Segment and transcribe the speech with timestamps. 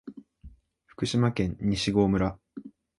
[0.87, 2.39] 福島県西郷村